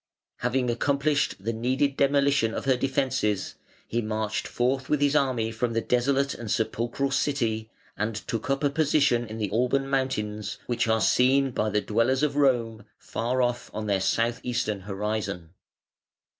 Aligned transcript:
Having 0.37 0.71
accomplished 0.71 1.35
the 1.39 1.53
needed 1.53 1.95
demolition 1.95 2.55
of 2.55 2.65
her 2.65 2.75
defences, 2.75 3.53
he 3.87 4.01
marched 4.01 4.47
forth 4.47 4.89
with 4.89 4.99
his 4.99 5.15
army 5.15 5.51
from 5.51 5.73
the 5.73 5.79
desolate 5.81 6.33
and 6.33 6.49
sepulchral 6.49 7.11
City 7.11 7.69
and 7.95 8.15
took 8.15 8.49
up 8.49 8.63
a 8.63 8.71
position 8.71 9.25
in 9.27 9.37
the 9.37 9.51
Alban 9.51 9.87
Mountains, 9.87 10.57
which 10.65 10.87
are 10.87 11.01
seen 11.01 11.51
by 11.51 11.69
the 11.69 11.81
dwellers 11.81 12.23
in 12.23 12.33
Rome 12.33 12.83
far 12.97 13.43
off 13.43 13.69
on 13.75 13.85
their 13.85 14.01
south 14.01 14.39
eastern 14.41 14.79
horizon. 14.79 15.51